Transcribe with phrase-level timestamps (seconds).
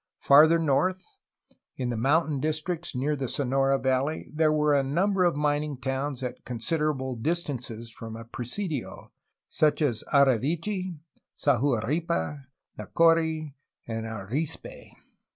[0.17, 1.05] Farther north,
[1.77, 6.23] in the mountain districts near the Sonora valley, there were a number of mining towns
[6.23, 9.11] at considerable dis tances from a presidio,
[9.47, 10.97] such as Ari vechi,
[11.37, 12.45] Sahuaripa,
[12.79, 13.53] Nacori,
[13.87, 14.89] and Arispe.